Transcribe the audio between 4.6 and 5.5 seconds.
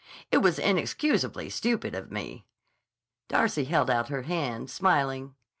smiling.